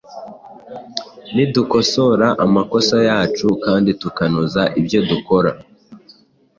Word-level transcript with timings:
Nidukosora 1.35 2.27
amakosa 2.45 2.95
yacu 3.09 3.47
kandi 3.65 3.89
tukanoza 4.01 4.61
ibyo 4.79 4.99
dukora. 5.09 5.51